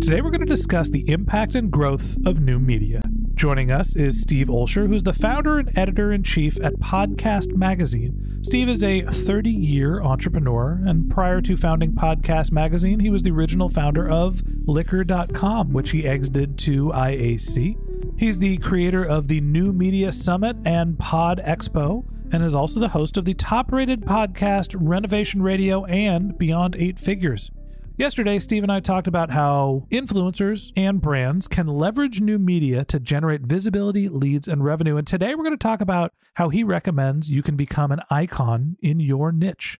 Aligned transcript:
Today 0.00 0.20
we're 0.20 0.30
going 0.30 0.40
to 0.40 0.46
discuss 0.46 0.90
the 0.90 1.08
impact 1.10 1.54
and 1.54 1.70
growth 1.70 2.18
of 2.26 2.38
new 2.38 2.60
media. 2.60 3.00
Joining 3.34 3.70
us 3.70 3.96
is 3.96 4.20
Steve 4.20 4.46
Olsher, 4.46 4.86
who's 4.86 5.02
the 5.02 5.12
founder 5.12 5.58
and 5.58 5.76
editor 5.76 6.12
in 6.12 6.22
chief 6.22 6.60
at 6.62 6.74
Podcast 6.74 7.56
Magazine. 7.56 8.40
Steve 8.42 8.68
is 8.68 8.84
a 8.84 9.02
30 9.02 9.50
year 9.50 10.02
entrepreneur, 10.02 10.80
and 10.86 11.10
prior 11.10 11.40
to 11.40 11.56
founding 11.56 11.92
Podcast 11.92 12.52
Magazine, 12.52 13.00
he 13.00 13.10
was 13.10 13.22
the 13.22 13.30
original 13.30 13.68
founder 13.68 14.08
of 14.08 14.42
Liquor.com, 14.66 15.72
which 15.72 15.90
he 15.90 16.06
exited 16.06 16.58
to 16.58 16.90
IAC. 16.90 18.18
He's 18.18 18.38
the 18.38 18.58
creator 18.58 19.02
of 19.02 19.28
the 19.28 19.40
New 19.40 19.72
Media 19.72 20.12
Summit 20.12 20.56
and 20.64 20.98
Pod 20.98 21.40
Expo, 21.44 22.04
and 22.32 22.44
is 22.44 22.54
also 22.54 22.80
the 22.80 22.88
host 22.90 23.16
of 23.16 23.24
the 23.24 23.34
top 23.34 23.72
rated 23.72 24.02
podcast 24.02 24.76
Reinvention 24.76 25.42
Radio 25.42 25.84
and 25.86 26.36
Beyond 26.36 26.76
Eight 26.76 26.98
Figures. 26.98 27.50
Yesterday, 27.98 28.38
Steve 28.38 28.62
and 28.62 28.70
I 28.70 28.80
talked 28.80 29.08
about 29.08 29.30
how 29.30 29.86
influencers 29.90 30.70
and 30.76 31.00
brands 31.00 31.48
can 31.48 31.66
leverage 31.66 32.20
new 32.20 32.38
media 32.38 32.84
to 32.84 33.00
generate 33.00 33.40
visibility, 33.40 34.10
leads, 34.10 34.46
and 34.46 34.62
revenue. 34.62 34.98
And 34.98 35.06
today 35.06 35.34
we're 35.34 35.44
going 35.44 35.56
to 35.56 35.56
talk 35.56 35.80
about 35.80 36.12
how 36.34 36.50
he 36.50 36.62
recommends 36.62 37.30
you 37.30 37.42
can 37.42 37.56
become 37.56 37.90
an 37.90 38.00
icon 38.10 38.76
in 38.82 39.00
your 39.00 39.32
niche. 39.32 39.78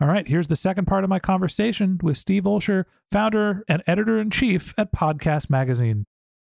All 0.00 0.06
right, 0.06 0.28
here's 0.28 0.46
the 0.46 0.54
second 0.54 0.84
part 0.84 1.02
of 1.02 1.10
my 1.10 1.18
conversation 1.18 1.98
with 2.00 2.16
Steve 2.16 2.44
Olsher, 2.44 2.84
founder 3.10 3.64
and 3.66 3.82
editor 3.84 4.20
in 4.20 4.30
chief 4.30 4.72
at 4.78 4.92
Podcast 4.92 5.50
Magazine. 5.50 6.06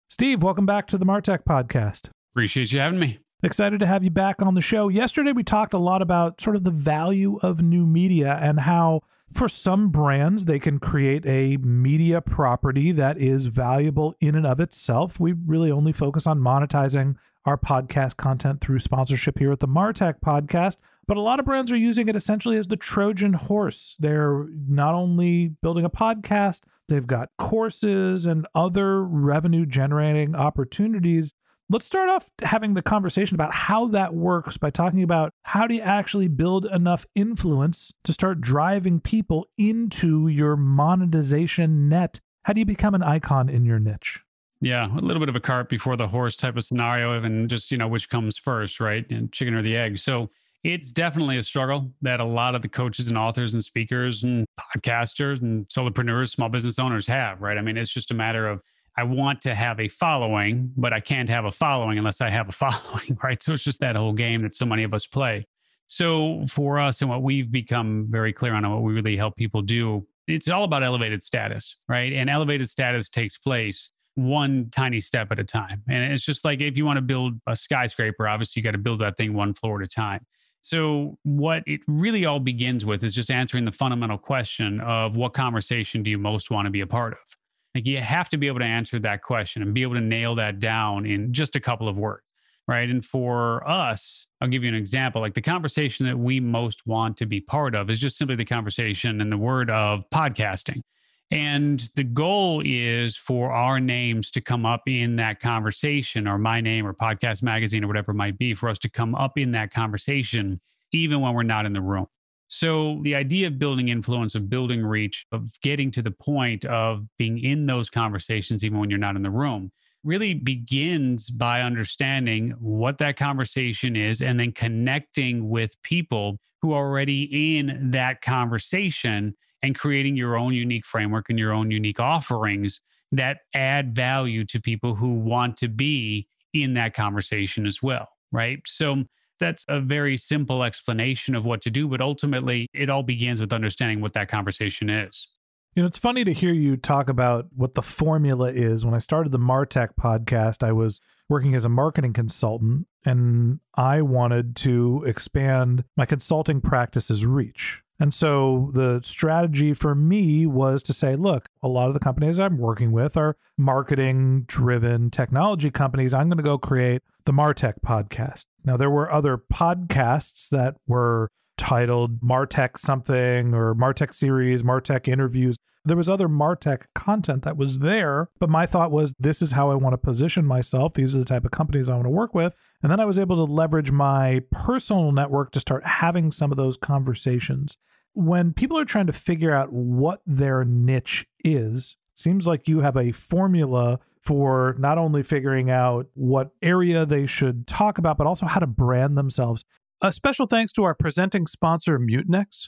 Steve, 0.09 0.41
welcome 0.41 0.65
back 0.65 0.87
to 0.87 0.97
the 0.97 1.05
Martech 1.05 1.43
Podcast. 1.43 2.09
Appreciate 2.33 2.73
you 2.73 2.79
having 2.79 2.99
me. 2.99 3.19
Excited 3.43 3.79
to 3.79 3.85
have 3.85 4.03
you 4.03 4.09
back 4.09 4.41
on 4.41 4.55
the 4.55 4.61
show. 4.61 4.87
Yesterday, 4.87 5.31
we 5.31 5.43
talked 5.43 5.75
a 5.75 5.77
lot 5.77 6.01
about 6.01 6.41
sort 6.41 6.55
of 6.55 6.63
the 6.63 6.71
value 6.71 7.37
of 7.43 7.61
new 7.61 7.85
media 7.85 8.35
and 8.41 8.61
how 8.61 9.01
for 9.31 9.47
some 9.47 9.89
brands, 9.89 10.45
they 10.45 10.57
can 10.57 10.79
create 10.79 11.23
a 11.25 11.57
media 11.57 12.19
property 12.21 12.91
that 12.93 13.17
is 13.17 13.45
valuable 13.47 14.15
in 14.19 14.35
and 14.35 14.47
of 14.47 14.59
itself. 14.59 15.19
We 15.19 15.33
really 15.33 15.69
only 15.69 15.91
focus 15.91 16.25
on 16.25 16.39
monetizing 16.39 17.15
our 17.45 17.57
podcast 17.57 18.17
content 18.17 18.61
through 18.61 18.79
sponsorship 18.79 19.37
here 19.37 19.51
at 19.51 19.59
the 19.59 19.67
Martech 19.67 20.15
podcast. 20.19 20.77
But 21.07 21.17
a 21.17 21.21
lot 21.21 21.39
of 21.39 21.45
brands 21.45 21.71
are 21.71 21.77
using 21.77 22.09
it 22.09 22.15
essentially 22.15 22.57
as 22.57 22.67
the 22.67 22.75
Trojan 22.75 23.33
horse. 23.33 23.95
They're 23.99 24.47
not 24.67 24.95
only 24.95 25.49
building 25.61 25.85
a 25.85 25.89
podcast, 25.89 26.61
they've 26.87 27.07
got 27.07 27.29
courses 27.37 28.25
and 28.25 28.47
other 28.55 29.03
revenue 29.03 29.65
generating 29.65 30.35
opportunities 30.35 31.33
Let's 31.69 31.85
start 31.85 32.09
off 32.09 32.29
having 32.43 32.75
the 32.75 32.81
conversation 32.81 33.35
about 33.35 33.53
how 33.53 33.89
that 33.89 34.13
works 34.13 34.55
by 34.57 34.69
talking 34.69 35.03
about 35.03 35.33
how 35.41 35.67
do 35.67 35.75
you 35.75 35.81
actually 35.81 36.29
build 36.29 36.65
enough 36.65 37.05
influence 37.13 37.91
to 38.05 38.13
start 38.13 38.39
driving 38.39 39.01
people 39.01 39.47
into 39.57 40.29
your 40.29 40.55
monetization 40.55 41.89
net? 41.89 42.21
How 42.43 42.53
do 42.53 42.61
you 42.61 42.65
become 42.65 42.95
an 42.95 43.03
icon 43.03 43.49
in 43.49 43.65
your 43.65 43.79
niche? 43.79 44.21
Yeah, 44.61 44.87
a 44.97 45.01
little 45.01 45.19
bit 45.19 45.27
of 45.27 45.35
a 45.35 45.41
cart 45.41 45.67
before 45.67 45.97
the 45.97 46.07
horse 46.07 46.37
type 46.37 46.55
of 46.55 46.63
scenario, 46.63 47.11
and 47.21 47.49
just, 47.49 47.69
you 47.69 47.75
know, 47.75 47.89
which 47.89 48.09
comes 48.09 48.37
first, 48.37 48.79
right? 48.79 49.05
And 49.11 49.29
chicken 49.33 49.53
or 49.53 49.61
the 49.61 49.75
egg. 49.75 49.97
So 49.97 50.29
it's 50.63 50.93
definitely 50.93 51.35
a 51.35 51.43
struggle 51.43 51.91
that 52.01 52.21
a 52.21 52.25
lot 52.25 52.55
of 52.55 52.61
the 52.61 52.69
coaches 52.69 53.09
and 53.09 53.17
authors 53.17 53.53
and 53.53 53.63
speakers 53.63 54.23
and 54.23 54.47
podcasters 54.57 55.41
and 55.41 55.67
solopreneurs, 55.67 56.29
small 56.29 56.47
business 56.47 56.79
owners 56.79 57.05
have, 57.07 57.41
right? 57.41 57.57
I 57.57 57.61
mean, 57.61 57.75
it's 57.75 57.91
just 57.91 58.11
a 58.11 58.13
matter 58.13 58.47
of 58.47 58.61
I 58.97 59.03
want 59.03 59.41
to 59.41 59.53
have 59.53 59.79
a 59.79 59.87
following, 59.87 60.73
but 60.75 60.91
I 60.91 60.99
can't 60.99 61.29
have 61.29 61.45
a 61.45 61.51
following 61.51 61.99
unless 61.99 62.19
I 62.19 62.29
have 62.29 62.49
a 62.49 62.51
following, 62.63 63.17
right? 63.23 63.41
So 63.41 63.53
it's 63.53 63.63
just 63.63 63.79
that 63.79 63.95
whole 63.95 64.13
game 64.13 64.41
that 64.41 64.55
so 64.55 64.65
many 64.65 64.83
of 64.83 64.93
us 64.93 65.05
play. 65.05 65.45
So 65.85 66.45
for 66.49 66.79
us 66.79 67.01
and 67.01 67.09
what 67.09 67.23
we've 67.23 67.51
become 67.51 68.07
very 68.09 68.33
clear 68.33 68.53
on 68.53 68.65
and 68.65 68.73
what 68.73 68.83
we 68.83 68.93
really 68.93 69.15
help 69.15 69.35
people 69.35 69.61
do, 69.61 70.05
it's 70.27 70.49
all 70.49 70.63
about 70.63 70.83
elevated 70.83 71.23
status, 71.23 71.77
right? 71.87 72.11
And 72.11 72.29
elevated 72.29 72.69
status 72.69 73.07
takes 73.07 73.37
place 73.37 73.91
one 74.15 74.67
tiny 74.71 74.99
step 74.99 75.31
at 75.31 75.39
a 75.39 75.43
time. 75.43 75.83
And 75.87 76.11
it's 76.11 76.25
just 76.25 76.43
like 76.43 76.59
if 76.59 76.75
you 76.75 76.85
want 76.85 76.97
to 76.97 77.01
build 77.01 77.39
a 77.45 77.55
skyscraper, 77.55 78.27
obviously 78.27 78.59
you 78.59 78.63
got 78.63 78.71
to 78.71 78.79
build 78.79 78.99
that 78.99 79.15
thing 79.15 79.33
one 79.33 79.53
floor 79.53 79.81
at 79.81 79.85
a 79.85 79.89
time. 79.89 80.25
So, 80.63 81.17
what 81.23 81.63
it 81.65 81.81
really 81.87 82.25
all 82.25 82.41
begins 82.41 82.83
with 82.83 83.03
is 83.03 83.13
just 83.13 83.31
answering 83.31 83.63
the 83.63 83.71
fundamental 83.71 84.17
question 84.17 84.81
of 84.81 85.15
what 85.15 85.33
conversation 85.33 86.03
do 86.03 86.09
you 86.09 86.17
most 86.17 86.51
want 86.51 86.65
to 86.65 86.71
be 86.71 86.81
a 86.81 86.87
part 86.87 87.13
of? 87.13 87.36
Like 87.77 87.85
you 87.85 87.97
have 87.97 88.27
to 88.29 88.37
be 88.37 88.47
able 88.47 88.57
to 88.57 88.65
answer 88.65 88.97
that 88.97 89.21
question 89.21 89.61
and 89.61 89.71
be 89.71 89.83
able 89.83 89.93
to 89.93 90.01
nail 90.01 90.33
that 90.33 90.57
down 90.57 91.05
in 91.05 91.31
just 91.31 91.55
a 91.55 91.59
couple 91.59 91.87
of 91.87 91.95
words. 91.95 92.23
Right. 92.67 92.89
And 92.89 93.05
for 93.05 93.61
us, 93.69 94.25
I'll 94.41 94.47
give 94.47 94.63
you 94.63 94.69
an 94.69 94.75
example. 94.75 95.21
Like 95.21 95.35
the 95.35 95.43
conversation 95.43 96.07
that 96.07 96.17
we 96.17 96.39
most 96.39 96.87
want 96.87 97.17
to 97.17 97.27
be 97.27 97.39
part 97.39 97.75
of 97.75 97.91
is 97.91 97.99
just 97.99 98.17
simply 98.17 98.35
the 98.35 98.45
conversation 98.45 99.21
and 99.21 99.31
the 99.31 99.37
word 99.37 99.69
of 99.69 100.05
podcasting. 100.11 100.81
And 101.29 101.87
the 101.95 102.03
goal 102.03 102.63
is 102.65 103.15
for 103.15 103.51
our 103.51 103.79
names 103.79 104.31
to 104.31 104.41
come 104.41 104.65
up 104.65 104.81
in 104.87 105.15
that 105.17 105.39
conversation, 105.39 106.27
or 106.27 106.39
my 106.39 106.59
name, 106.59 106.87
or 106.87 106.95
podcast 106.95 107.43
magazine, 107.43 107.83
or 107.83 107.87
whatever 107.87 108.09
it 108.09 108.15
might 108.15 108.39
be, 108.39 108.55
for 108.55 108.69
us 108.69 108.79
to 108.79 108.89
come 108.89 109.13
up 109.13 109.37
in 109.37 109.51
that 109.51 109.71
conversation, 109.71 110.57
even 110.93 111.21
when 111.21 111.35
we're 111.35 111.43
not 111.43 111.67
in 111.67 111.73
the 111.73 111.81
room. 111.81 112.07
So, 112.49 112.99
the 113.03 113.15
idea 113.15 113.47
of 113.47 113.59
building 113.59 113.89
influence, 113.89 114.33
of 114.35 114.49
building 114.49 114.85
reach, 114.85 115.25
of 115.31 115.49
getting 115.61 115.91
to 115.91 116.01
the 116.01 116.11
point 116.11 116.63
of 116.65 117.05
being 117.17 117.39
in 117.39 117.65
those 117.65 117.89
conversations, 117.89 118.63
even 118.63 118.79
when 118.79 118.89
you're 118.89 118.99
not 118.99 119.17
in 119.17 119.21
the 119.21 119.31
room, 119.31 119.71
really 120.03 120.33
begins 120.33 121.29
by 121.29 121.61
understanding 121.61 122.51
what 122.59 122.97
that 122.99 123.17
conversation 123.17 123.95
is 123.95 124.21
and 124.21 124.39
then 124.39 124.51
connecting 124.53 125.49
with 125.49 125.81
people 125.81 126.37
who 126.61 126.71
are 126.71 126.87
already 126.87 127.57
in 127.57 127.91
that 127.91 128.21
conversation 128.21 129.35
and 129.61 129.77
creating 129.77 130.15
your 130.15 130.37
own 130.37 130.53
unique 130.53 130.85
framework 130.85 131.29
and 131.29 131.37
your 131.37 131.51
own 131.51 131.69
unique 131.71 131.99
offerings 131.99 132.81
that 133.11 133.39
add 133.53 133.95
value 133.95 134.45
to 134.45 134.61
people 134.61 134.95
who 134.95 135.13
want 135.13 135.57
to 135.57 135.67
be 135.67 136.27
in 136.53 136.73
that 136.73 136.93
conversation 136.93 137.65
as 137.65 137.81
well. 137.81 138.07
Right. 138.31 138.59
So, 138.65 139.03
that's 139.39 139.65
a 139.67 139.79
very 139.79 140.17
simple 140.17 140.63
explanation 140.63 141.35
of 141.35 141.45
what 141.45 141.61
to 141.61 141.71
do, 141.71 141.87
but 141.87 142.01
ultimately 142.01 142.67
it 142.73 142.89
all 142.89 143.03
begins 143.03 143.39
with 143.39 143.53
understanding 143.53 144.01
what 144.01 144.13
that 144.13 144.29
conversation 144.29 144.89
is. 144.89 145.27
You 145.75 145.83
know, 145.83 145.87
it's 145.87 145.97
funny 145.99 146.23
to 146.23 146.33
hear 146.33 146.53
you 146.53 146.75
talk 146.75 147.07
about 147.07 147.47
what 147.55 147.75
the 147.75 147.83
formula 147.83 148.51
is. 148.51 148.83
When 148.83 148.95
I 148.95 148.99
started 148.99 149.31
the 149.31 149.37
Martech 149.37 149.89
podcast, 149.99 150.63
I 150.63 150.71
was 150.71 150.99
working 151.29 151.53
as 151.53 151.65
a 151.65 151.69
marketing 151.69 152.13
consultant 152.13 152.87
and 153.05 153.59
I 153.75 154.01
wanted 154.01 154.55
to 154.57 155.03
expand 155.05 155.83
my 155.95 156.07
consulting 156.07 156.61
practice's 156.61 157.27
reach. 157.27 157.83
And 157.99 158.13
so 158.13 158.71
the 158.73 159.01
strategy 159.03 159.73
for 159.73 159.95
me 159.95 160.45
was 160.45 160.83
to 160.83 160.93
say, 160.93 161.15
look, 161.15 161.49
a 161.63 161.67
lot 161.67 161.87
of 161.87 161.93
the 161.93 161.99
companies 161.99 162.39
I'm 162.39 162.57
working 162.57 162.91
with 162.91 163.17
are 163.17 163.37
marketing 163.57 164.43
driven 164.47 165.09
technology 165.09 165.71
companies. 165.71 166.13
I'm 166.13 166.29
going 166.29 166.37
to 166.37 166.43
go 166.43 166.57
create 166.57 167.01
the 167.25 167.33
Martech 167.33 167.75
podcast. 167.85 168.45
Now, 168.63 168.77
there 168.77 168.89
were 168.89 169.11
other 169.11 169.37
podcasts 169.37 170.49
that 170.49 170.75
were 170.87 171.29
titled 171.57 172.21
Martech 172.21 172.77
something 172.77 173.53
or 173.53 173.73
Martech 173.73 174.13
series, 174.13 174.61
Martech 174.61 175.07
interviews. 175.07 175.57
There 175.87 175.95
was 175.95 176.09
other 176.09 176.27
Martech 176.27 176.81
content 176.93 177.43
that 177.43 177.55
was 177.55 177.79
there, 177.79 178.29
but 178.39 178.49
my 178.49 178.65
thought 178.65 178.91
was 178.91 179.13
this 179.17 179.41
is 179.41 179.53
how 179.53 179.71
I 179.71 179.75
want 179.75 179.93
to 179.93 179.97
position 179.97 180.45
myself. 180.45 180.93
These 180.93 181.15
are 181.15 181.19
the 181.19 181.25
type 181.25 181.45
of 181.45 181.51
companies 181.51 181.87
I 181.87 181.93
want 181.93 182.07
to 182.07 182.09
work 182.09 182.35
with. 182.35 182.57
And 182.83 182.91
then 182.91 182.99
I 182.99 183.05
was 183.05 183.17
able 183.17 183.37
to 183.37 183.51
leverage 183.51 183.89
my 183.89 184.41
personal 184.51 185.13
network 185.13 185.51
to 185.51 185.61
start 185.61 185.85
having 185.85 186.33
some 186.33 186.51
of 186.51 186.57
those 186.57 186.75
conversations. 186.75 187.77
When 188.13 188.51
people 188.51 188.77
are 188.77 188.83
trying 188.83 189.07
to 189.07 189.13
figure 189.13 189.55
out 189.55 189.71
what 189.71 190.21
their 190.25 190.65
niche 190.65 191.25
is, 191.45 191.95
seems 192.15 192.47
like 192.47 192.67
you 192.67 192.81
have 192.81 192.97
a 192.97 193.13
formula 193.13 193.99
for 194.21 194.75
not 194.77 194.97
only 194.97 195.23
figuring 195.23 195.71
out 195.71 196.07
what 196.15 196.49
area 196.61 197.05
they 197.05 197.25
should 197.25 197.65
talk 197.65 197.97
about, 197.97 198.17
but 198.17 198.27
also 198.27 198.45
how 198.45 198.59
to 198.59 198.67
brand 198.67 199.17
themselves. 199.17 199.63
A 200.01 200.11
special 200.11 200.47
thanks 200.47 200.73
to 200.73 200.83
our 200.83 200.93
presenting 200.93 201.47
sponsor, 201.47 201.97
Mutinex. 201.97 202.67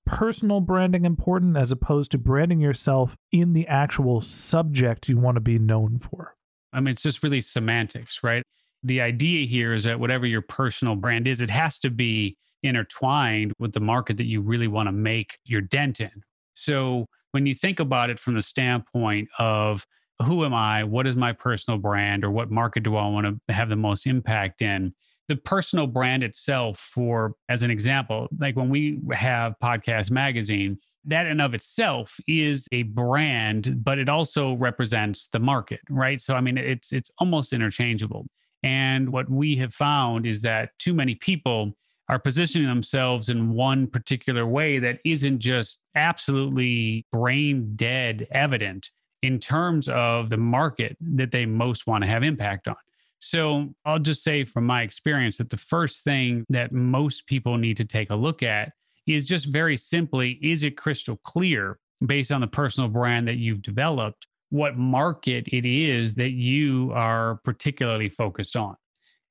personal 0.11 0.59
branding 0.59 1.05
important 1.05 1.57
as 1.57 1.71
opposed 1.71 2.11
to 2.11 2.17
branding 2.17 2.59
yourself 2.59 3.15
in 3.31 3.53
the 3.53 3.67
actual 3.67 4.21
subject 4.21 5.09
you 5.09 5.17
want 5.17 5.35
to 5.35 5.41
be 5.41 5.57
known 5.57 5.97
for? 5.97 6.35
I 6.73 6.79
mean, 6.79 6.91
it's 6.91 7.01
just 7.01 7.23
really 7.23 7.41
semantics, 7.41 8.19
right? 8.23 8.43
The 8.83 9.01
idea 9.01 9.45
here 9.45 9.73
is 9.73 9.83
that 9.85 9.99
whatever 9.99 10.25
your 10.25 10.41
personal 10.41 10.95
brand 10.95 11.27
is, 11.27 11.41
it 11.41 11.49
has 11.49 11.77
to 11.79 11.89
be 11.89 12.35
intertwined 12.63 13.53
with 13.59 13.73
the 13.73 13.79
market 13.79 14.17
that 14.17 14.25
you 14.25 14.41
really 14.41 14.67
want 14.67 14.87
to 14.87 14.91
make 14.91 15.37
your 15.45 15.61
dent 15.61 15.99
in. 15.99 16.11
So 16.53 17.05
when 17.31 17.45
you 17.45 17.53
think 17.53 17.79
about 17.79 18.09
it 18.09 18.19
from 18.19 18.35
the 18.35 18.41
standpoint 18.41 19.29
of 19.39 19.85
who 20.25 20.45
am 20.45 20.53
I? 20.53 20.83
What 20.83 21.07
is 21.07 21.15
my 21.15 21.33
personal 21.33 21.79
brand? 21.79 22.23
Or 22.23 22.31
what 22.31 22.51
market 22.51 22.83
do 22.83 22.95
I 22.95 23.07
want 23.07 23.39
to 23.47 23.53
have 23.53 23.69
the 23.69 23.75
most 23.75 24.05
impact 24.05 24.61
in? 24.61 24.93
The 25.31 25.37
personal 25.37 25.87
brand 25.87 26.23
itself 26.23 26.77
for 26.77 27.35
as 27.47 27.63
an 27.63 27.71
example 27.71 28.27
like 28.37 28.53
when 28.57 28.67
we 28.67 28.99
have 29.13 29.55
podcast 29.63 30.11
magazine 30.11 30.77
that 31.05 31.25
in 31.25 31.39
of 31.39 31.53
itself 31.53 32.19
is 32.27 32.67
a 32.73 32.83
brand 32.83 33.81
but 33.81 33.97
it 33.97 34.09
also 34.09 34.55
represents 34.55 35.29
the 35.29 35.39
market 35.39 35.79
right? 35.89 36.19
So 36.19 36.35
i 36.35 36.41
mean 36.41 36.57
it's 36.57 36.91
it's 36.91 37.09
almost 37.19 37.53
interchangeable. 37.53 38.25
And 38.63 39.09
what 39.09 39.29
we 39.29 39.55
have 39.55 39.73
found 39.73 40.25
is 40.25 40.41
that 40.41 40.69
too 40.79 40.93
many 40.93 41.15
people 41.15 41.73
are 42.09 42.19
positioning 42.19 42.67
themselves 42.67 43.29
in 43.29 43.53
one 43.53 43.87
particular 43.87 44.45
way 44.45 44.79
that 44.79 44.99
isn't 45.05 45.39
just 45.39 45.79
absolutely 45.95 47.05
brain 47.09 47.71
dead 47.77 48.27
evident 48.31 48.91
in 49.21 49.39
terms 49.39 49.87
of 49.87 50.29
the 50.29 50.37
market 50.37 50.97
that 50.99 51.31
they 51.31 51.45
most 51.45 51.87
want 51.87 52.03
to 52.03 52.09
have 52.09 52.21
impact 52.21 52.67
on 52.67 52.75
so 53.21 53.69
I'll 53.85 53.99
just 53.99 54.23
say 54.23 54.43
from 54.43 54.65
my 54.65 54.81
experience 54.81 55.37
that 55.37 55.51
the 55.51 55.57
first 55.57 56.03
thing 56.03 56.43
that 56.49 56.71
most 56.71 57.27
people 57.27 57.55
need 57.57 57.77
to 57.77 57.85
take 57.85 58.09
a 58.09 58.15
look 58.15 58.41
at 58.41 58.71
is 59.07 59.27
just 59.27 59.45
very 59.45 59.77
simply 59.77 60.39
is 60.41 60.63
it 60.63 60.75
crystal 60.75 61.17
clear 61.23 61.79
based 62.05 62.31
on 62.31 62.41
the 62.41 62.47
personal 62.47 62.89
brand 62.89 63.27
that 63.27 63.37
you've 63.37 63.61
developed 63.61 64.27
what 64.49 64.75
market 64.75 65.47
it 65.49 65.65
is 65.65 66.15
that 66.15 66.31
you 66.31 66.91
are 66.93 67.39
particularly 67.43 68.09
focused 68.09 68.55
on? 68.55 68.75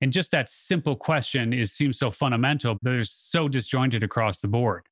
And 0.01 0.13
just 0.13 0.31
that 0.31 0.49
simple 0.49 0.97
question 0.97 1.53
is 1.53 1.73
seems 1.73 1.99
so 1.99 2.11
fundamental, 2.11 2.79
but 2.83 2.95
it's 2.95 3.11
so 3.11 3.49
disjointed 3.49 4.03
across 4.03 4.39
the 4.39 4.49
board. 4.49 4.85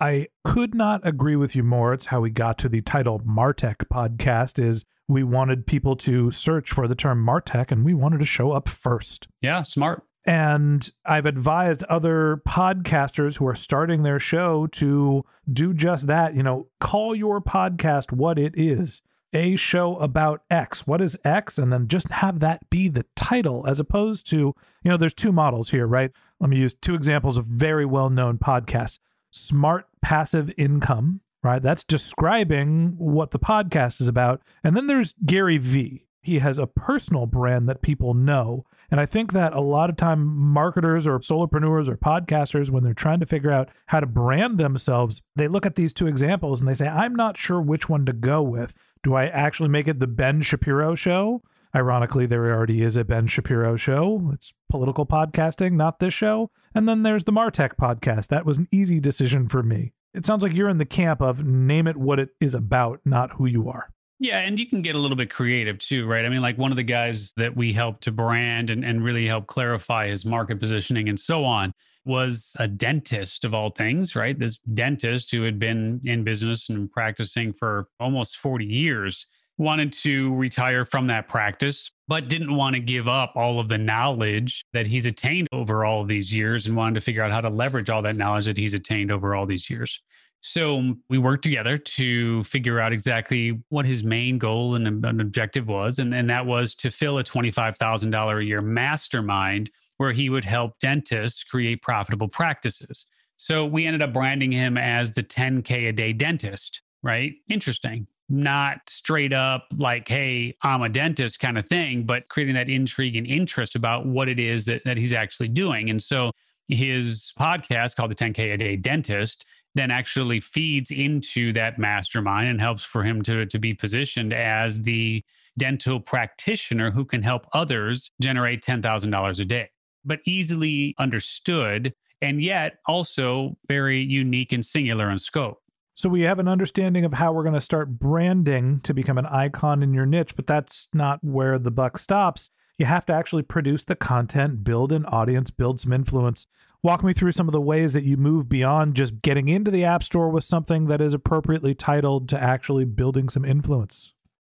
I 0.00 0.28
could 0.44 0.74
not 0.74 1.06
agree 1.06 1.36
with 1.36 1.54
you 1.54 1.62
more. 1.62 1.92
It's 1.92 2.06
how 2.06 2.20
we 2.20 2.30
got 2.30 2.58
to 2.58 2.68
the 2.68 2.80
title 2.80 3.20
Martech 3.20 3.76
podcast 3.92 4.62
is 4.62 4.84
we 5.08 5.22
wanted 5.22 5.66
people 5.66 5.96
to 5.96 6.30
search 6.30 6.70
for 6.70 6.88
the 6.88 6.94
term 6.94 7.24
Martech 7.24 7.70
and 7.70 7.84
we 7.84 7.94
wanted 7.94 8.18
to 8.18 8.24
show 8.24 8.52
up 8.52 8.68
first. 8.68 9.28
Yeah, 9.40 9.62
smart. 9.62 10.02
And 10.26 10.90
I've 11.04 11.26
advised 11.26 11.84
other 11.84 12.42
podcasters 12.48 13.36
who 13.36 13.46
are 13.46 13.54
starting 13.54 14.02
their 14.02 14.18
show 14.18 14.66
to 14.68 15.24
do 15.52 15.74
just 15.74 16.06
that. 16.06 16.34
You 16.34 16.42
know, 16.42 16.68
call 16.80 17.14
your 17.14 17.40
podcast 17.42 18.10
what 18.10 18.38
it 18.38 18.54
is 18.56 19.02
a 19.34 19.56
show 19.56 19.96
about 19.96 20.42
X. 20.48 20.86
What 20.86 21.02
is 21.02 21.18
X? 21.24 21.58
And 21.58 21.72
then 21.72 21.88
just 21.88 22.08
have 22.10 22.38
that 22.40 22.70
be 22.70 22.88
the 22.88 23.04
title 23.16 23.66
as 23.66 23.80
opposed 23.80 24.26
to, 24.30 24.36
you 24.36 24.54
know, 24.84 24.96
there's 24.96 25.12
two 25.12 25.32
models 25.32 25.70
here, 25.70 25.86
right? 25.86 26.10
Let 26.40 26.48
me 26.48 26.56
use 26.56 26.74
two 26.74 26.94
examples 26.94 27.36
of 27.36 27.44
very 27.46 27.84
well 27.84 28.08
known 28.08 28.38
podcasts 28.38 28.98
Smart 29.34 29.88
Passive 30.00 30.52
Income 30.56 31.20
right? 31.44 31.62
That's 31.62 31.84
describing 31.84 32.94
what 32.96 33.30
the 33.30 33.38
podcast 33.38 34.00
is 34.00 34.08
about. 34.08 34.42
And 34.64 34.74
then 34.74 34.86
there's 34.86 35.14
Gary 35.24 35.58
Vee. 35.58 36.06
He 36.22 36.38
has 36.38 36.58
a 36.58 36.66
personal 36.66 37.26
brand 37.26 37.68
that 37.68 37.82
people 37.82 38.14
know. 38.14 38.64
And 38.90 38.98
I 38.98 39.04
think 39.04 39.32
that 39.32 39.52
a 39.52 39.60
lot 39.60 39.90
of 39.90 39.96
time 39.96 40.24
marketers 40.26 41.06
or 41.06 41.18
solopreneurs 41.18 41.88
or 41.88 41.98
podcasters, 41.98 42.70
when 42.70 42.82
they're 42.82 42.94
trying 42.94 43.20
to 43.20 43.26
figure 43.26 43.52
out 43.52 43.68
how 43.86 44.00
to 44.00 44.06
brand 44.06 44.56
themselves, 44.58 45.20
they 45.36 45.46
look 45.46 45.66
at 45.66 45.74
these 45.74 45.92
two 45.92 46.06
examples 46.06 46.60
and 46.60 46.68
they 46.68 46.74
say, 46.74 46.88
I'm 46.88 47.14
not 47.14 47.36
sure 47.36 47.60
which 47.60 47.90
one 47.90 48.06
to 48.06 48.14
go 48.14 48.42
with. 48.42 48.74
Do 49.02 49.14
I 49.14 49.26
actually 49.26 49.68
make 49.68 49.86
it 49.86 50.00
the 50.00 50.06
Ben 50.06 50.40
Shapiro 50.40 50.94
show? 50.94 51.42
Ironically, 51.76 52.26
there 52.26 52.54
already 52.54 52.82
is 52.82 52.94
a 52.94 53.04
Ben 53.04 53.26
Shapiro 53.26 53.76
show. 53.76 54.30
It's 54.32 54.54
political 54.70 55.06
podcasting, 55.06 55.72
not 55.72 55.98
this 55.98 56.14
show. 56.14 56.52
And 56.72 56.88
then 56.88 57.02
there's 57.02 57.24
the 57.24 57.32
Martech 57.32 57.76
podcast. 57.76 58.28
That 58.28 58.46
was 58.46 58.58
an 58.58 58.68
easy 58.70 59.00
decision 59.00 59.48
for 59.48 59.62
me. 59.62 59.92
It 60.12 60.24
sounds 60.24 60.44
like 60.44 60.54
you're 60.54 60.68
in 60.68 60.78
the 60.78 60.84
camp 60.84 61.20
of 61.20 61.44
name 61.44 61.88
it 61.88 61.96
what 61.96 62.20
it 62.20 62.28
is 62.40 62.54
about, 62.54 63.00
not 63.04 63.32
who 63.32 63.46
you 63.46 63.68
are. 63.68 63.88
Yeah, 64.20 64.38
and 64.38 64.60
you 64.60 64.66
can 64.66 64.82
get 64.82 64.94
a 64.94 64.98
little 64.98 65.16
bit 65.16 65.30
creative 65.30 65.78
too, 65.78 66.06
right? 66.06 66.24
I 66.24 66.28
mean, 66.28 66.40
like 66.40 66.56
one 66.56 66.70
of 66.70 66.76
the 66.76 66.84
guys 66.84 67.32
that 67.36 67.56
we 67.56 67.72
helped 67.72 68.04
to 68.04 68.12
brand 68.12 68.70
and, 68.70 68.84
and 68.84 69.02
really 69.02 69.26
help 69.26 69.48
clarify 69.48 70.06
his 70.06 70.24
market 70.24 70.60
positioning 70.60 71.08
and 71.08 71.18
so 71.18 71.44
on 71.44 71.74
was 72.04 72.52
a 72.60 72.68
dentist 72.68 73.44
of 73.44 73.52
all 73.52 73.70
things, 73.70 74.14
right? 74.14 74.38
This 74.38 74.58
dentist 74.74 75.32
who 75.32 75.42
had 75.42 75.58
been 75.58 76.00
in 76.04 76.22
business 76.22 76.68
and 76.70 76.88
practicing 76.90 77.52
for 77.52 77.88
almost 77.98 78.36
40 78.36 78.64
years 78.64 79.26
wanted 79.56 79.92
to 79.92 80.34
retire 80.34 80.84
from 80.84 81.06
that 81.06 81.28
practice, 81.28 81.90
but 82.08 82.28
didn't 82.28 82.54
want 82.54 82.74
to 82.74 82.80
give 82.80 83.06
up 83.06 83.32
all 83.36 83.60
of 83.60 83.68
the 83.68 83.78
knowledge 83.78 84.64
that 84.72 84.86
he's 84.86 85.06
attained 85.06 85.48
over 85.52 85.84
all 85.84 86.04
these 86.04 86.34
years 86.34 86.66
and 86.66 86.76
wanted 86.76 86.94
to 86.94 87.00
figure 87.00 87.22
out 87.22 87.30
how 87.30 87.40
to 87.40 87.48
leverage 87.48 87.88
all 87.88 88.02
that 88.02 88.16
knowledge 88.16 88.46
that 88.46 88.56
he's 88.56 88.74
attained 88.74 89.12
over 89.12 89.34
all 89.34 89.46
these 89.46 89.70
years. 89.70 90.00
So 90.40 90.76
um, 90.76 91.00
we 91.08 91.16
worked 91.16 91.42
together 91.42 91.78
to 91.78 92.44
figure 92.44 92.78
out 92.78 92.92
exactly 92.92 93.62
what 93.70 93.86
his 93.86 94.04
main 94.04 94.36
goal 94.36 94.74
and 94.74 95.02
an 95.04 95.20
objective 95.20 95.68
was. 95.68 95.98
And, 95.98 96.12
and 96.12 96.28
that 96.28 96.44
was 96.44 96.74
to 96.76 96.90
fill 96.90 97.18
a 97.18 97.24
$25,000 97.24 98.38
a 98.38 98.44
year 98.44 98.60
mastermind 98.60 99.70
where 99.96 100.12
he 100.12 100.28
would 100.28 100.44
help 100.44 100.78
dentists 100.80 101.44
create 101.44 101.80
profitable 101.80 102.28
practices. 102.28 103.06
So 103.38 103.64
we 103.64 103.86
ended 103.86 104.02
up 104.02 104.12
branding 104.12 104.52
him 104.52 104.76
as 104.76 105.12
the 105.12 105.22
10K 105.22 105.88
a 105.88 105.92
day 105.92 106.12
dentist, 106.12 106.82
right? 107.02 107.32
Interesting. 107.48 108.06
Not 108.28 108.78
straight 108.88 109.32
up 109.32 109.66
like, 109.76 110.08
hey, 110.08 110.56
I'm 110.62 110.82
a 110.82 110.88
dentist 110.88 111.40
kind 111.40 111.58
of 111.58 111.66
thing, 111.68 112.04
but 112.04 112.28
creating 112.28 112.54
that 112.54 112.68
intrigue 112.68 113.16
and 113.16 113.26
interest 113.26 113.74
about 113.74 114.06
what 114.06 114.28
it 114.28 114.40
is 114.40 114.64
that, 114.66 114.82
that 114.84 114.96
he's 114.96 115.12
actually 115.12 115.48
doing. 115.48 115.90
And 115.90 116.02
so 116.02 116.30
his 116.68 117.32
podcast 117.38 117.96
called 117.96 118.10
the 118.10 118.14
10K 118.14 118.54
a 118.54 118.56
day 118.56 118.76
dentist 118.76 119.46
then 119.74 119.90
actually 119.90 120.40
feeds 120.40 120.90
into 120.90 121.52
that 121.52 121.78
mastermind 121.78 122.48
and 122.48 122.60
helps 122.60 122.82
for 122.82 123.02
him 123.02 123.22
to, 123.22 123.44
to 123.46 123.58
be 123.58 123.74
positioned 123.74 124.32
as 124.32 124.80
the 124.80 125.22
dental 125.58 126.00
practitioner 126.00 126.90
who 126.90 127.04
can 127.04 127.22
help 127.22 127.46
others 127.52 128.10
generate 128.20 128.62
$10,000 128.62 129.40
a 129.40 129.44
day. 129.44 129.68
But 130.04 130.20
easily 130.26 130.94
understood 130.98 131.92
and 132.22 132.42
yet 132.42 132.78
also 132.86 133.56
very 133.68 134.00
unique 134.00 134.52
and 134.52 134.64
singular 134.64 135.10
in 135.10 135.18
scope. 135.18 135.63
So 135.96 136.08
we 136.08 136.22
have 136.22 136.40
an 136.40 136.48
understanding 136.48 137.04
of 137.04 137.12
how 137.14 137.32
we're 137.32 137.44
going 137.44 137.54
to 137.54 137.60
start 137.60 138.00
branding 138.00 138.80
to 138.80 138.92
become 138.92 139.16
an 139.16 139.26
icon 139.26 139.80
in 139.80 139.94
your 139.94 140.06
niche, 140.06 140.34
but 140.34 140.46
that's 140.46 140.88
not 140.92 141.22
where 141.22 141.56
the 141.56 141.70
buck 141.70 141.98
stops. 141.98 142.50
You 142.78 142.86
have 142.86 143.06
to 143.06 143.12
actually 143.12 143.44
produce 143.44 143.84
the 143.84 143.94
content, 143.94 144.64
build 144.64 144.90
an 144.90 145.06
audience, 145.06 145.52
build 145.52 145.78
some 145.78 145.92
influence. 145.92 146.48
Walk 146.82 147.04
me 147.04 147.12
through 147.12 147.30
some 147.30 147.48
of 147.48 147.52
the 147.52 147.60
ways 147.60 147.92
that 147.92 148.02
you 148.02 148.16
move 148.16 148.48
beyond 148.48 148.96
just 148.96 149.22
getting 149.22 149.48
into 149.48 149.70
the 149.70 149.84
App 149.84 150.02
Store 150.02 150.28
with 150.28 150.42
something 150.42 150.86
that 150.86 151.00
is 151.00 151.14
appropriately 151.14 151.74
titled 151.74 152.28
to 152.30 152.42
actually 152.42 152.84
building 152.84 153.28
some 153.28 153.44
influence. 153.44 154.12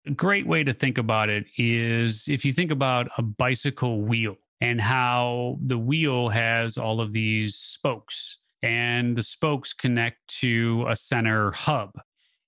A 0.08 0.12
great 0.12 0.48
way 0.48 0.64
to 0.64 0.74
think 0.74 0.98
about 0.98 1.30
it 1.30 1.46
is 1.58 2.28
if 2.28 2.46
you 2.46 2.52
think 2.52 2.72
about 2.72 3.10
a 3.20 3.22
bicycle 3.22 4.02
wheel 4.02 4.38
and 4.60 4.82
how 4.82 5.60
the 5.62 5.78
wheel 5.78 6.30
has 6.30 6.80
all 6.80 7.00
of 7.00 7.14
these 7.14 7.56
spokes 7.56 8.38
and 8.64 9.16
the 9.16 9.24
spokes 9.24 9.74
connect 9.74 10.28
to 10.40 10.86
a 10.90 10.96
center 10.96 11.52
hub. 11.52 11.92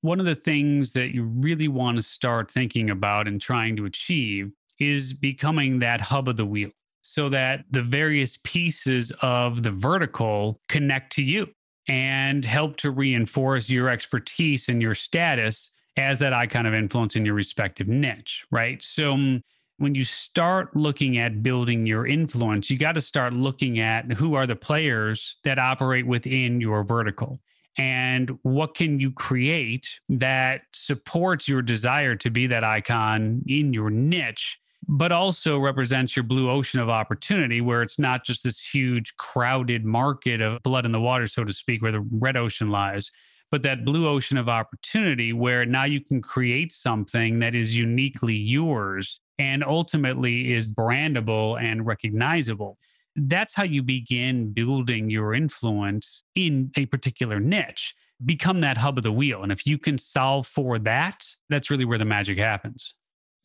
One 0.01 0.19
of 0.19 0.25
the 0.25 0.35
things 0.35 0.93
that 0.93 1.13
you 1.13 1.23
really 1.23 1.67
want 1.67 1.97
to 1.97 2.01
start 2.01 2.49
thinking 2.49 2.89
about 2.89 3.27
and 3.27 3.39
trying 3.39 3.75
to 3.75 3.85
achieve 3.85 4.51
is 4.79 5.13
becoming 5.13 5.79
that 5.79 6.01
hub 6.01 6.29
of 6.29 6.37
the 6.37 6.45
wheel 6.45 6.71
so 7.01 7.29
that 7.29 7.65
the 7.71 7.81
various 7.81 8.37
pieces 8.43 9.11
of 9.21 9.63
the 9.63 9.71
vertical 9.71 10.59
connect 10.69 11.11
to 11.13 11.23
you 11.23 11.47
and 11.87 12.45
help 12.45 12.77
to 12.77 12.91
reinforce 12.91 13.69
your 13.69 13.89
expertise 13.89 14.69
and 14.69 14.81
your 14.81 14.95
status 14.95 15.71
as 15.97 16.19
that 16.19 16.33
icon 16.33 16.65
of 16.65 16.73
influence 16.73 17.15
in 17.15 17.25
your 17.25 17.33
respective 17.33 17.87
niche, 17.87 18.45
right? 18.51 18.81
So 18.81 19.13
um, 19.13 19.43
when 19.79 19.95
you 19.95 20.03
start 20.03 20.75
looking 20.75 21.17
at 21.17 21.41
building 21.41 21.85
your 21.85 22.05
influence, 22.05 22.69
you 22.69 22.77
got 22.77 22.95
to 22.95 23.01
start 23.01 23.33
looking 23.33 23.79
at 23.79 24.11
who 24.11 24.35
are 24.35 24.45
the 24.45 24.55
players 24.55 25.37
that 25.45 25.57
operate 25.57 26.05
within 26.05 26.59
your 26.59 26.83
vertical. 26.83 27.39
And 27.77 28.37
what 28.43 28.75
can 28.75 28.99
you 28.99 29.11
create 29.11 29.87
that 30.09 30.61
supports 30.73 31.47
your 31.47 31.61
desire 31.61 32.15
to 32.17 32.29
be 32.29 32.45
that 32.47 32.63
icon 32.63 33.41
in 33.47 33.73
your 33.73 33.89
niche 33.89 34.59
but 34.87 35.11
also 35.11 35.59
represents 35.59 36.15
your 36.15 36.23
blue 36.23 36.49
ocean 36.49 36.79
of 36.79 36.89
opportunity 36.89 37.61
where 37.61 37.83
it's 37.83 37.99
not 37.99 38.25
just 38.25 38.43
this 38.43 38.59
huge 38.59 39.15
crowded 39.17 39.85
market 39.85 40.41
of 40.41 40.63
blood 40.63 40.85
in 40.85 40.91
the 40.91 40.99
water, 40.99 41.27
so 41.27 41.43
to 41.43 41.53
speak, 41.53 41.81
where 41.81 41.91
the 41.91 42.07
red 42.11 42.35
ocean 42.35 42.71
lies, 42.71 43.11
but 43.51 43.61
that 43.61 43.85
blue 43.85 44.07
ocean 44.07 44.37
of 44.37 44.49
opportunity 44.49 45.31
where 45.31 45.63
now 45.65 45.83
you 45.83 46.01
can 46.01 46.21
create 46.21 46.71
something 46.71 47.39
that 47.39 47.53
is 47.53 47.77
uniquely 47.77 48.35
yours 48.35 49.19
and 49.39 49.63
ultimately 49.63 50.53
is 50.53 50.69
brandable 50.69 51.59
and 51.59 51.85
recognizable. 51.85 52.77
That's 53.15 53.55
how 53.55 53.63
you 53.63 53.81
begin 53.81 54.51
building 54.51 55.09
your 55.09 55.33
influence 55.33 56.23
in 56.35 56.71
a 56.75 56.85
particular 56.85 57.39
niche. 57.39 57.95
Become 58.25 58.59
that 58.61 58.77
hub 58.77 58.97
of 58.97 59.03
the 59.03 59.11
wheel. 59.11 59.43
And 59.43 59.51
if 59.51 59.65
you 59.65 59.77
can 59.77 59.97
solve 59.97 60.45
for 60.45 60.77
that, 60.79 61.25
that's 61.47 61.71
really 61.71 61.85
where 61.85 61.97
the 61.97 62.05
magic 62.05 62.37
happens. 62.37 62.95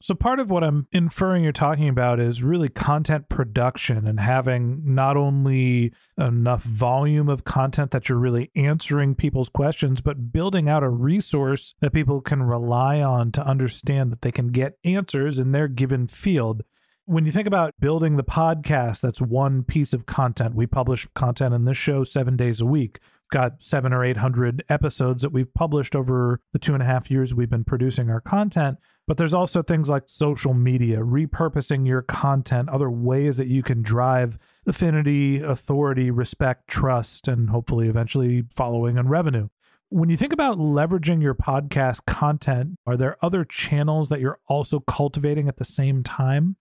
So, 0.05 0.15
part 0.15 0.39
of 0.39 0.51
what 0.51 0.63
I'm 0.63 0.87
inferring 0.93 1.45
you're 1.45 1.53
talking 1.55 1.89
about 1.89 2.21
is 2.21 2.43
really 2.43 2.69
content 2.69 3.31
production 3.31 4.07
and 4.07 4.21
having 4.21 4.83
not 4.85 5.17
only 5.17 5.95
enough 6.19 6.63
volume 6.63 7.31
of 7.31 7.45
content 7.45 7.91
that 7.93 8.11
you're 8.11 8.19
really 8.19 8.51
answering 8.55 9.15
people's 9.15 9.49
questions, 9.49 10.03
but 10.03 10.31
building 10.31 10.69
out 10.69 10.83
a 10.83 10.91
resource 10.91 11.75
that 11.81 11.95
people 11.95 12.21
can 12.21 12.43
rely 12.43 13.01
on 13.01 13.33
to 13.33 13.47
understand 13.47 14.13
that 14.13 14.21
they 14.21 14.31
can 14.31 14.49
get 14.49 14.77
answers 14.85 15.39
in 15.39 15.53
their 15.53 15.69
given 15.69 16.07
field. 16.07 16.65
When 17.07 17.25
you 17.25 17.33
think 17.33 17.49
about 17.49 17.73
building 17.81 18.19
the 18.19 18.25
podcast, 18.25 19.01
that's 19.01 19.23
one 19.23 19.63
piece 19.63 19.95
of 19.95 20.05
content. 20.05 20.55
We 20.55 20.67
publish 20.67 21.09
content 21.15 21.55
in 21.55 21.65
this 21.65 21.79
show 21.79 22.05
seven 22.05 22.37
days 22.37 22.61
a 22.61 22.67
week 22.67 23.01
got 23.31 23.63
seven 23.63 23.93
or 23.93 24.05
800 24.05 24.63
episodes 24.69 25.23
that 25.23 25.33
we've 25.33 25.53
published 25.55 25.97
over 25.97 26.41
the 26.53 26.59
two 26.59 26.75
and 26.75 26.83
a 26.83 26.87
half 26.87 27.11
years 27.11 27.35
we've 27.35 27.51
been 27.51 27.65
producing 27.65 28.09
our 28.09 28.21
content. 28.21 28.79
But 29.07 29.19
there's 29.19 29.35
also 29.35 29.63
things 29.63 29.91
like 29.91 30.05
social 30.07 30.55
media, 30.55 30.99
repurposing 30.99 31.87
your 31.87 32.03
content, 32.03 32.71
other 32.71 32.91
ways 32.91 33.37
that 33.37 33.49
you 33.49 33.63
can 33.63 33.83
drive 33.83 34.39
affinity, 34.67 35.43
authority, 35.43 36.11
respect, 36.11 36.69
trust, 36.69 37.29
and 37.29 37.51
hopefully 37.51 37.89
eventually 37.89 38.45
following 38.57 38.99
and 38.99 39.11
revenue. 39.11 39.49
When 39.91 40.09
you 40.09 40.17
think 40.17 40.33
about 40.33 40.59
leveraging 40.59 41.23
your 41.23 41.35
podcast 41.35 42.07
content, 42.07 42.79
are 42.87 42.97
there 42.97 43.19
other 43.21 43.45
channels 43.45 44.09
that 44.09 44.21
you're 44.21 44.41
also 44.49 44.81
cultivating 44.81 45.49
at 45.49 45.59
the 45.59 45.65
same 45.65 46.03
time? 46.03 46.57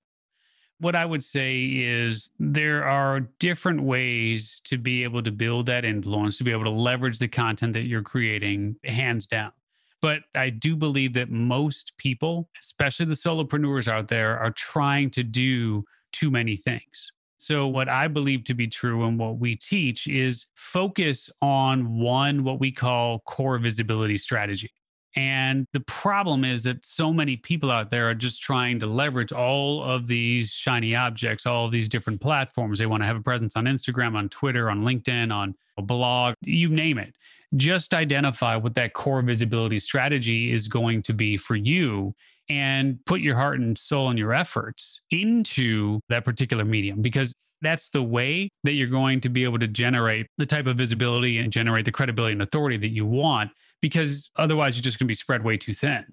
what 0.83 0.95
I 0.95 1.05
would 1.05 1.23
say 1.23 1.63
is 1.63 2.31
there 2.39 2.83
are 2.83 3.21
different 3.39 3.83
ways 3.83 4.61
to 4.65 4.77
be 4.77 5.03
able 5.03 5.23
to 5.23 5.31
build 5.31 5.65
that 5.67 5.85
influence, 5.85 6.37
to 6.37 6.43
be 6.43 6.51
able 6.51 6.65
to 6.65 6.69
leverage 6.69 7.19
the 7.19 7.27
content 7.27 7.73
that 7.73 7.83
you're 7.83 8.01
creating, 8.01 8.75
hands 8.83 9.25
down. 9.25 9.53
But 10.03 10.23
I 10.35 10.49
do 10.49 10.75
believe 10.75 11.13
that 11.13 11.29
most 11.29 11.93
people, 11.97 12.49
especially 12.59 13.05
the 13.05 13.13
solopreneurs 13.13 13.87
out 13.87 14.09
there, 14.09 14.37
are 14.37 14.51
trying 14.51 15.09
to 15.11 15.23
do 15.23 15.85
too 16.11 16.29
many 16.29 16.57
things. 16.57 17.13
So, 17.37 17.67
what 17.67 17.87
I 17.87 18.09
believe 18.09 18.43
to 18.45 18.53
be 18.53 18.67
true 18.67 19.05
and 19.05 19.17
what 19.17 19.39
we 19.39 19.55
teach 19.55 20.07
is 20.07 20.47
focus 20.55 21.29
on 21.41 21.97
one, 21.97 22.43
what 22.43 22.59
we 22.59 22.69
call 22.69 23.19
core 23.19 23.57
visibility 23.57 24.17
strategy. 24.17 24.69
And 25.15 25.67
the 25.73 25.79
problem 25.81 26.43
is 26.43 26.63
that 26.63 26.83
so 26.85 27.13
many 27.13 27.37
people 27.37 27.69
out 27.69 27.89
there 27.91 28.09
are 28.09 28.15
just 28.15 28.41
trying 28.41 28.79
to 28.79 28.87
leverage 28.87 29.31
all 29.31 29.83
of 29.83 30.07
these 30.07 30.51
shiny 30.51 30.95
objects, 30.95 31.45
all 31.45 31.65
of 31.65 31.71
these 31.71 31.87
different 31.87 32.19
platforms. 32.19 32.79
They 32.79 32.87
want 32.87 33.03
to 33.03 33.07
have 33.07 33.17
a 33.17 33.21
presence 33.21 33.55
on 33.55 33.65
Instagram, 33.65 34.15
on 34.15 34.29
Twitter, 34.29 34.71
on 34.71 34.81
LinkedIn, 34.81 35.31
on 35.31 35.55
a 35.77 35.81
blog, 35.81 36.35
you 36.41 36.69
name 36.69 36.97
it. 36.97 37.15
Just 37.55 37.93
identify 37.93 38.55
what 38.55 38.73
that 38.73 38.93
core 38.93 39.21
visibility 39.21 39.79
strategy 39.79 40.51
is 40.51 40.67
going 40.67 41.03
to 41.03 41.13
be 41.13 41.37
for 41.37 41.55
you 41.55 42.15
and 42.49 43.03
put 43.05 43.21
your 43.21 43.35
heart 43.35 43.59
and 43.59 43.77
soul 43.77 44.09
and 44.09 44.19
your 44.19 44.33
efforts 44.33 45.01
into 45.11 45.99
that 46.09 46.25
particular 46.25 46.65
medium 46.65 47.01
because 47.01 47.33
that's 47.63 47.89
the 47.89 48.03
way 48.03 48.49
that 48.63 48.73
you're 48.73 48.87
going 48.87 49.21
to 49.21 49.29
be 49.29 49.43
able 49.43 49.59
to 49.59 49.67
generate 49.67 50.27
the 50.37 50.45
type 50.45 50.67
of 50.67 50.77
visibility 50.77 51.39
and 51.39 51.51
generate 51.51 51.85
the 51.85 51.91
credibility 51.91 52.33
and 52.33 52.41
authority 52.41 52.77
that 52.77 52.89
you 52.89 53.05
want 53.05 53.51
because 53.81 54.29
otherwise 54.37 54.75
you're 54.75 54.83
just 54.83 54.99
going 54.99 55.05
to 55.05 55.11
be 55.11 55.15
spread 55.15 55.43
way 55.43 55.57
too 55.57 55.73
thin. 55.73 56.05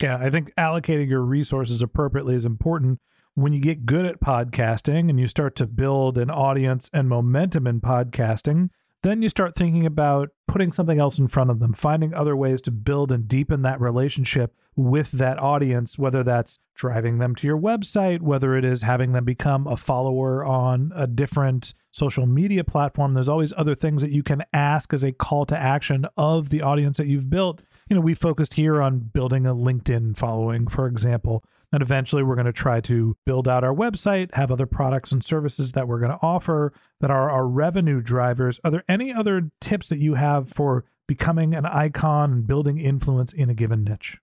Yeah, 0.00 0.16
I 0.16 0.30
think 0.30 0.52
allocating 0.56 1.08
your 1.08 1.22
resources 1.22 1.82
appropriately 1.82 2.34
is 2.34 2.44
important. 2.44 3.00
When 3.34 3.52
you 3.52 3.60
get 3.60 3.86
good 3.86 4.06
at 4.06 4.20
podcasting 4.20 5.10
and 5.10 5.20
you 5.20 5.26
start 5.26 5.56
to 5.56 5.66
build 5.66 6.18
an 6.18 6.30
audience 6.30 6.88
and 6.92 7.08
momentum 7.08 7.66
in 7.66 7.80
podcasting, 7.80 8.70
then 9.02 9.22
you 9.22 9.28
start 9.28 9.54
thinking 9.54 9.86
about 9.86 10.30
putting 10.46 10.72
something 10.72 10.98
else 10.98 11.18
in 11.18 11.28
front 11.28 11.50
of 11.50 11.58
them, 11.58 11.72
finding 11.72 12.12
other 12.12 12.36
ways 12.36 12.60
to 12.62 12.70
build 12.70 13.10
and 13.10 13.26
deepen 13.26 13.62
that 13.62 13.80
relationship 13.80 14.54
with 14.76 15.12
that 15.12 15.38
audience, 15.38 15.98
whether 15.98 16.22
that's 16.22 16.58
driving 16.74 17.18
them 17.18 17.34
to 17.34 17.46
your 17.46 17.58
website, 17.58 18.20
whether 18.20 18.54
it 18.54 18.64
is 18.64 18.82
having 18.82 19.12
them 19.12 19.24
become 19.24 19.66
a 19.66 19.76
follower 19.76 20.44
on 20.44 20.92
a 20.94 21.06
different 21.06 21.74
social 21.92 22.26
media 22.26 22.64
platform. 22.64 23.14
There's 23.14 23.28
always 23.28 23.52
other 23.56 23.74
things 23.74 24.02
that 24.02 24.12
you 24.12 24.22
can 24.22 24.44
ask 24.52 24.92
as 24.92 25.04
a 25.04 25.12
call 25.12 25.46
to 25.46 25.58
action 25.58 26.06
of 26.16 26.50
the 26.50 26.62
audience 26.62 26.96
that 26.98 27.06
you've 27.06 27.30
built. 27.30 27.62
You 27.90 27.96
know, 27.96 28.00
we 28.00 28.14
focused 28.14 28.54
here 28.54 28.80
on 28.80 29.00
building 29.00 29.46
a 29.46 29.54
LinkedIn 29.54 30.16
following, 30.16 30.68
for 30.68 30.86
example. 30.86 31.42
And 31.72 31.82
eventually 31.82 32.22
we're 32.22 32.36
going 32.36 32.46
to 32.46 32.52
try 32.52 32.80
to 32.82 33.16
build 33.26 33.48
out 33.48 33.64
our 33.64 33.74
website, 33.74 34.32
have 34.34 34.52
other 34.52 34.66
products 34.66 35.10
and 35.10 35.24
services 35.24 35.72
that 35.72 35.88
we're 35.88 35.98
going 35.98 36.12
to 36.12 36.18
offer 36.22 36.72
that 37.00 37.10
are 37.10 37.30
our 37.30 37.48
revenue 37.48 38.00
drivers. 38.00 38.60
Are 38.64 38.70
there 38.70 38.84
any 38.88 39.12
other 39.12 39.50
tips 39.60 39.88
that 39.88 39.98
you 39.98 40.14
have 40.14 40.50
for 40.50 40.84
becoming 41.08 41.52
an 41.52 41.66
icon 41.66 42.32
and 42.32 42.46
building 42.46 42.78
influence 42.78 43.32
in 43.32 43.50
a 43.50 43.54
given 43.54 43.82
niche? 43.82 44.18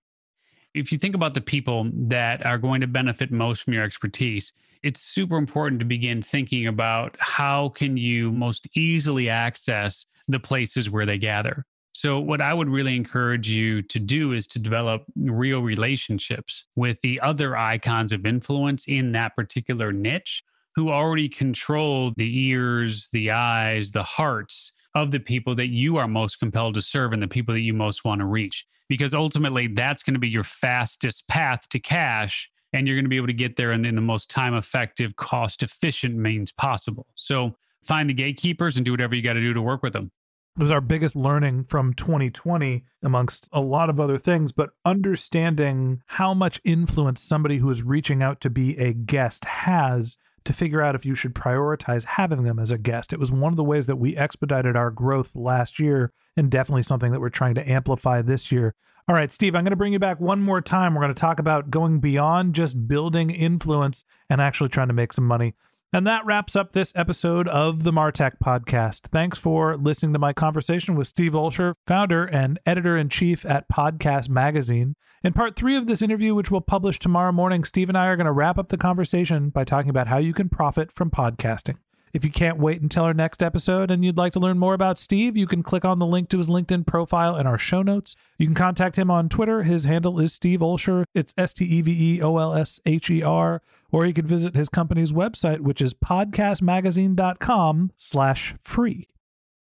If 0.73 0.91
you 0.91 0.97
think 0.97 1.15
about 1.15 1.33
the 1.33 1.41
people 1.41 1.89
that 1.93 2.45
are 2.45 2.57
going 2.57 2.79
to 2.81 2.87
benefit 2.87 3.31
most 3.31 3.63
from 3.63 3.73
your 3.73 3.83
expertise, 3.83 4.53
it's 4.83 5.01
super 5.01 5.37
important 5.37 5.79
to 5.79 5.85
begin 5.85 6.21
thinking 6.21 6.67
about 6.67 7.17
how 7.19 7.69
can 7.69 7.97
you 7.97 8.31
most 8.31 8.67
easily 8.77 9.29
access 9.29 10.05
the 10.29 10.39
places 10.39 10.89
where 10.89 11.05
they 11.05 11.17
gather. 11.17 11.65
So, 11.97 12.19
what 12.19 12.41
I 12.41 12.53
would 12.53 12.69
really 12.69 12.95
encourage 12.95 13.49
you 13.49 13.81
to 13.81 13.97
do 13.97 14.33
is 14.33 14.45
to 14.49 14.59
develop 14.59 15.05
real 15.15 15.61
relationships 15.61 16.65
with 16.75 17.01
the 17.01 17.19
other 17.21 17.57
icons 17.57 18.13
of 18.13 18.23
influence 18.23 18.85
in 18.87 19.13
that 19.13 19.35
particular 19.35 19.91
niche 19.91 20.43
who 20.75 20.91
already 20.91 21.27
control 21.27 22.13
the 22.15 22.49
ears, 22.49 23.09
the 23.13 23.31
eyes, 23.31 23.91
the 23.91 24.03
hearts 24.03 24.73
of 24.93 25.09
the 25.09 25.19
people 25.19 25.55
that 25.55 25.69
you 25.69 25.97
are 25.97 26.07
most 26.07 26.39
compelled 26.39 26.75
to 26.75 26.83
serve 26.83 27.13
and 27.13 27.23
the 27.23 27.27
people 27.27 27.51
that 27.55 27.61
you 27.61 27.73
most 27.73 28.05
want 28.05 28.19
to 28.19 28.27
reach. 28.27 28.67
Because 28.89 29.15
ultimately, 29.15 29.65
that's 29.65 30.03
going 30.03 30.13
to 30.13 30.19
be 30.19 30.29
your 30.29 30.43
fastest 30.43 31.27
path 31.27 31.67
to 31.69 31.79
cash. 31.79 32.47
And 32.73 32.85
you're 32.85 32.95
going 32.95 33.05
to 33.05 33.09
be 33.09 33.17
able 33.17 33.25
to 33.25 33.33
get 33.33 33.55
there 33.55 33.71
in, 33.71 33.85
in 33.85 33.95
the 33.95 34.01
most 34.01 34.29
time 34.29 34.53
effective, 34.53 35.15
cost 35.15 35.63
efficient 35.63 36.15
means 36.15 36.51
possible. 36.51 37.07
So, 37.15 37.55
find 37.83 38.07
the 38.07 38.13
gatekeepers 38.13 38.77
and 38.77 38.85
do 38.85 38.91
whatever 38.91 39.15
you 39.15 39.23
got 39.23 39.33
to 39.33 39.41
do 39.41 39.55
to 39.55 39.63
work 39.63 39.81
with 39.81 39.93
them. 39.93 40.11
It 40.57 40.63
was 40.63 40.71
our 40.71 40.81
biggest 40.81 41.15
learning 41.15 41.65
from 41.65 41.93
2020, 41.93 42.83
amongst 43.03 43.47
a 43.53 43.61
lot 43.61 43.91
of 43.91 43.99
other 43.99 44.17
things, 44.17 44.51
but 44.51 44.71
understanding 44.83 46.01
how 46.07 46.33
much 46.33 46.59
influence 46.63 47.21
somebody 47.21 47.59
who 47.59 47.69
is 47.69 47.83
reaching 47.83 48.23
out 48.23 48.41
to 48.41 48.49
be 48.49 48.75
a 48.79 48.91
guest 48.91 49.45
has 49.45 50.17
to 50.45 50.53
figure 50.53 50.81
out 50.81 50.95
if 50.95 51.05
you 51.05 51.13
should 51.13 51.35
prioritize 51.35 52.05
having 52.05 52.41
them 52.41 52.57
as 52.57 52.71
a 52.71 52.79
guest. 52.79 53.13
It 53.13 53.19
was 53.19 53.31
one 53.31 53.53
of 53.53 53.57
the 53.57 53.63
ways 53.63 53.85
that 53.85 53.97
we 53.97 54.17
expedited 54.17 54.75
our 54.75 54.89
growth 54.89 55.35
last 55.35 55.77
year, 55.77 56.11
and 56.35 56.49
definitely 56.49 56.81
something 56.81 57.11
that 57.11 57.21
we're 57.21 57.29
trying 57.29 57.53
to 57.53 57.69
amplify 57.69 58.23
this 58.23 58.51
year. 58.51 58.73
All 59.07 59.15
right, 59.15 59.31
Steve, 59.31 59.55
I'm 59.55 59.63
going 59.63 59.69
to 59.69 59.77
bring 59.77 59.93
you 59.93 59.99
back 59.99 60.19
one 60.19 60.41
more 60.41 60.59
time. 60.59 60.95
We're 60.95 61.03
going 61.03 61.13
to 61.13 61.21
talk 61.21 61.37
about 61.37 61.69
going 61.69 61.99
beyond 61.99 62.55
just 62.55 62.87
building 62.87 63.29
influence 63.29 64.03
and 64.27 64.41
actually 64.41 64.69
trying 64.69 64.87
to 64.87 64.93
make 64.95 65.13
some 65.13 65.27
money. 65.27 65.53
And 65.93 66.05
that 66.05 66.25
wraps 66.25 66.55
up 66.55 66.73
this 66.73 66.91
episode 66.95 67.47
of 67.47 67.83
the 67.83 67.93
Martech 67.93 68.33
podcast. 68.43 69.07
Thanks 69.07 69.39
for 69.39 69.77
listening 69.77 70.11
to 70.13 70.19
my 70.19 70.33
conversation 70.33 70.95
with 70.95 71.07
Steve 71.07 71.31
Olsher, 71.31 71.75
founder 71.87 72.25
and 72.25 72.59
editor 72.65 72.97
in 72.97 73.07
chief 73.07 73.45
at 73.45 73.69
Podcast 73.69 74.27
Magazine. 74.27 74.95
In 75.23 75.31
part 75.31 75.55
three 75.55 75.77
of 75.77 75.87
this 75.87 76.01
interview, 76.01 76.35
which 76.35 76.51
we'll 76.51 76.61
publish 76.61 76.99
tomorrow 76.99 77.31
morning, 77.31 77.63
Steve 77.63 77.87
and 77.87 77.97
I 77.97 78.07
are 78.07 78.17
going 78.17 78.25
to 78.25 78.33
wrap 78.33 78.57
up 78.57 78.67
the 78.67 78.77
conversation 78.77 79.49
by 79.49 79.63
talking 79.63 79.89
about 79.89 80.07
how 80.07 80.17
you 80.17 80.33
can 80.33 80.49
profit 80.49 80.91
from 80.91 81.09
podcasting. 81.09 81.77
If 82.13 82.23
you 82.23 82.31
can't 82.31 82.57
wait 82.57 82.81
until 82.81 83.03
our 83.03 83.13
next 83.13 83.43
episode 83.43 83.91
and 83.91 84.03
you'd 84.03 84.17
like 84.17 84.33
to 84.33 84.39
learn 84.39 84.57
more 84.57 84.73
about 84.73 84.97
Steve, 84.97 85.35
you 85.35 85.47
can 85.47 85.63
click 85.63 85.85
on 85.85 85.99
the 85.99 86.05
link 86.05 86.29
to 86.29 86.37
his 86.37 86.47
LinkedIn 86.47 86.85
profile 86.85 87.35
in 87.35 87.45
our 87.45 87.57
show 87.57 87.81
notes. 87.81 88.15
You 88.37 88.47
can 88.47 88.55
contact 88.55 88.95
him 88.95 89.11
on 89.11 89.29
Twitter. 89.29 89.63
His 89.63 89.85
handle 89.85 90.19
is 90.19 90.33
Steve 90.33 90.59
Olsher. 90.61 91.03
It's 91.13 91.33
S 91.37 91.53
T 91.53 91.65
E 91.65 91.81
V 91.81 92.15
E 92.15 92.21
O 92.21 92.37
L 92.37 92.53
S 92.53 92.79
H 92.85 93.09
E 93.09 93.21
R. 93.21 93.61
Or 93.91 94.05
you 94.05 94.13
can 94.13 94.25
visit 94.25 94.55
his 94.55 94.69
company's 94.69 95.11
website, 95.11 95.61
which 95.61 95.81
is 95.81 95.93
podcastmagazine.com 95.93 97.91
slash 97.97 98.55
free. 98.61 99.07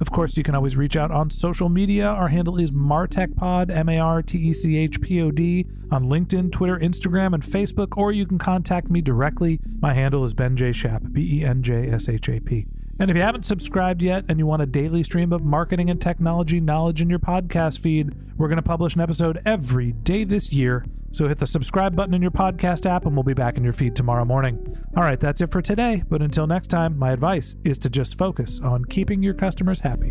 Of 0.00 0.10
course, 0.10 0.36
you 0.36 0.42
can 0.42 0.54
always 0.54 0.76
reach 0.76 0.96
out 0.96 1.10
on 1.10 1.30
social 1.30 1.68
media. 1.68 2.06
Our 2.06 2.28
handle 2.28 2.58
is 2.58 2.72
MartechPod, 2.72 3.70
M 3.70 3.88
A 3.88 3.98
R 3.98 4.22
T 4.22 4.38
E 4.38 4.52
C 4.52 4.76
H 4.76 5.00
P 5.00 5.22
O 5.22 5.30
D, 5.30 5.66
on 5.90 6.04
LinkedIn, 6.06 6.50
Twitter, 6.50 6.78
Instagram, 6.78 7.32
and 7.32 7.42
Facebook, 7.42 7.96
or 7.96 8.10
you 8.10 8.26
can 8.26 8.38
contact 8.38 8.90
me 8.90 9.00
directly. 9.00 9.60
My 9.80 9.94
handle 9.94 10.24
is 10.24 10.34
Ben 10.34 10.56
J. 10.56 10.72
Shap, 10.72 11.02
B 11.12 11.40
E 11.40 11.44
N 11.44 11.62
J 11.62 11.88
S 11.90 12.08
H 12.08 12.28
A 12.28 12.40
P. 12.40 12.66
And 12.98 13.10
if 13.10 13.16
you 13.16 13.22
haven't 13.22 13.44
subscribed 13.44 14.02
yet 14.02 14.24
and 14.28 14.38
you 14.38 14.46
want 14.46 14.62
a 14.62 14.66
daily 14.66 15.02
stream 15.02 15.32
of 15.32 15.44
marketing 15.44 15.90
and 15.90 16.00
technology 16.00 16.60
knowledge 16.60 17.02
in 17.02 17.10
your 17.10 17.18
podcast 17.18 17.80
feed, 17.80 18.14
we're 18.36 18.48
going 18.48 18.56
to 18.56 18.62
publish 18.62 18.94
an 18.94 19.00
episode 19.00 19.42
every 19.44 19.92
day 19.92 20.24
this 20.24 20.52
year. 20.52 20.84
So 21.14 21.28
hit 21.28 21.38
the 21.38 21.46
subscribe 21.46 21.94
button 21.94 22.12
in 22.12 22.22
your 22.22 22.32
podcast 22.32 22.90
app 22.90 23.06
and 23.06 23.14
we'll 23.14 23.22
be 23.22 23.34
back 23.34 23.56
in 23.56 23.62
your 23.62 23.72
feed 23.72 23.94
tomorrow 23.94 24.24
morning. 24.24 24.76
All 24.96 25.04
right, 25.04 25.20
that's 25.20 25.40
it 25.40 25.52
for 25.52 25.62
today. 25.62 26.02
But 26.08 26.22
until 26.22 26.48
next 26.48 26.70
time, 26.70 26.98
my 26.98 27.12
advice 27.12 27.54
is 27.62 27.78
to 27.78 27.88
just 27.88 28.18
focus 28.18 28.58
on 28.60 28.84
keeping 28.86 29.22
your 29.22 29.34
customers 29.34 29.78
happy. 29.78 30.10